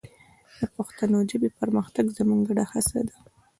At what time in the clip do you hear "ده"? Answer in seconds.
3.07-3.15